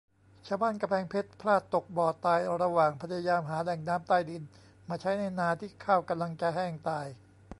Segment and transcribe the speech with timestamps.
[0.47, 4.43] ชาวบ้านกำแพงเพชร พลาดตกบ่อตาย ระหว่างพยายามหาแหล่งน้ำใต้ดิน
[4.89, 7.07] มาใช้ในนาที่ข้าวกำลังจะแห้งตาย